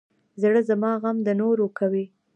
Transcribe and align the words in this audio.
زړه 0.41 0.61
زما 0.69 0.91
غم 1.01 1.17
د 1.23 1.29
نورو 1.41 1.65
کوي. 1.77 2.05